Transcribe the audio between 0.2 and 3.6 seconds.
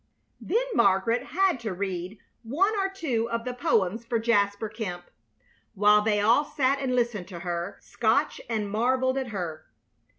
Then Margaret had to read one or two of the